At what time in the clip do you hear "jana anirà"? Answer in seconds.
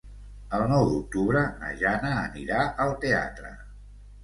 1.83-2.65